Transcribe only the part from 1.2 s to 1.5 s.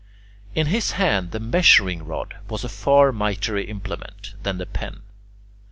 the